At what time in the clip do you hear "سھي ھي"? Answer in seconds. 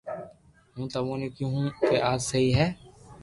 2.27-2.67